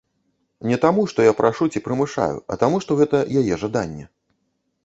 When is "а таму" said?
2.55-2.81